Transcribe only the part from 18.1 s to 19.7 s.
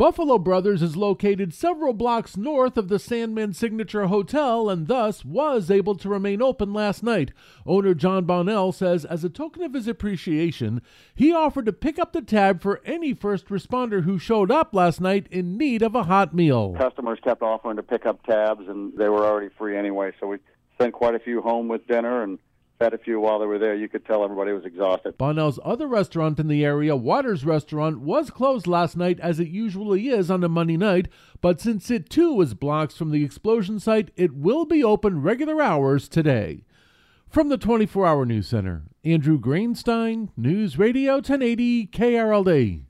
tabs, and they were already